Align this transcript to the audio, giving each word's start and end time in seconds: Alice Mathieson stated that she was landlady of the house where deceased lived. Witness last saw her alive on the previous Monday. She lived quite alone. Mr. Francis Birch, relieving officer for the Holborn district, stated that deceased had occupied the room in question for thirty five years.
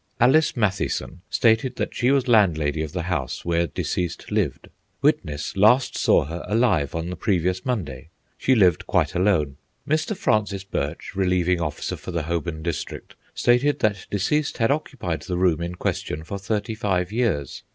Alice 0.19 0.57
Mathieson 0.57 1.21
stated 1.29 1.75
that 1.75 1.93
she 1.93 2.09
was 2.09 2.27
landlady 2.27 2.81
of 2.81 2.91
the 2.91 3.03
house 3.03 3.45
where 3.45 3.67
deceased 3.67 4.31
lived. 4.31 4.67
Witness 5.03 5.55
last 5.55 5.95
saw 5.95 6.25
her 6.25 6.43
alive 6.47 6.95
on 6.95 7.11
the 7.11 7.15
previous 7.15 7.63
Monday. 7.67 8.09
She 8.35 8.55
lived 8.55 8.87
quite 8.87 9.13
alone. 9.13 9.57
Mr. 9.87 10.17
Francis 10.17 10.63
Birch, 10.63 11.15
relieving 11.15 11.61
officer 11.61 11.95
for 11.97 12.09
the 12.09 12.23
Holborn 12.23 12.63
district, 12.63 13.13
stated 13.35 13.77
that 13.81 14.07
deceased 14.09 14.57
had 14.57 14.71
occupied 14.71 15.21
the 15.21 15.37
room 15.37 15.61
in 15.61 15.75
question 15.75 16.23
for 16.23 16.39
thirty 16.39 16.73
five 16.73 17.11
years. 17.11 17.61